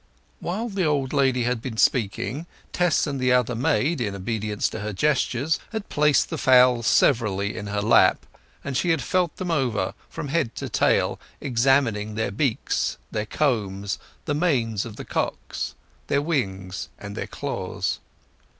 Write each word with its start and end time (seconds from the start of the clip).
While 0.39 0.67
the 0.69 0.83
old 0.83 1.13
lady 1.13 1.43
had 1.43 1.61
been 1.61 1.77
speaking 1.77 2.47
Tess 2.73 3.05
and 3.05 3.19
the 3.19 3.31
other 3.31 3.53
maid, 3.53 4.01
in 4.01 4.15
obedience 4.15 4.67
to 4.69 4.79
her 4.79 4.93
gestures, 4.93 5.59
had 5.73 5.89
placed 5.89 6.31
the 6.31 6.39
fowls 6.39 6.87
severally 6.87 7.55
in 7.55 7.67
her 7.67 7.83
lap, 7.83 8.25
and 8.63 8.75
she 8.75 8.89
had 8.89 9.03
felt 9.03 9.35
them 9.37 9.51
over 9.51 9.93
from 10.09 10.29
head 10.29 10.55
to 10.55 10.69
tail, 10.69 11.19
examining 11.39 12.15
their 12.15 12.31
beaks, 12.31 12.97
their 13.11 13.27
combs, 13.27 13.99
the 14.25 14.33
manes 14.33 14.85
of 14.85 14.95
the 14.95 15.05
cocks, 15.05 15.75
their 16.07 16.19
wings, 16.23 16.89
and 16.97 17.15
their 17.15 17.27
claws. 17.27 17.99